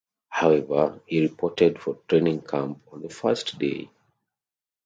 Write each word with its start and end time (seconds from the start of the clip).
However, 0.29 0.99
he 1.05 1.21
reported 1.21 1.77
for 1.79 1.99
training 2.07 2.41
camp 2.41 2.79
on 2.91 3.03
the 3.03 3.09
first 3.09 3.59
day. 3.59 3.91